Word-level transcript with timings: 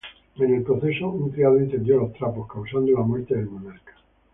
En 0.39 0.51
el 0.51 0.63
proceso 0.63 1.09
un 1.09 1.29
criado 1.29 1.59
incendió 1.59 1.97
los 1.99 2.11
trapos, 2.13 2.47
causando 2.51 2.91
la 2.91 3.01
muerte 3.05 3.35
del 3.35 3.51
monarca. 3.51 3.93